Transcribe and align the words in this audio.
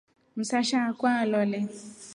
Msasha 0.37 0.77
akwa 0.89 1.11
alole. 1.21 1.61